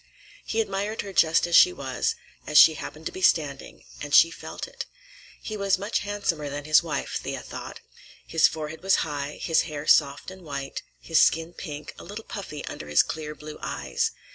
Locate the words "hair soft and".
9.69-10.41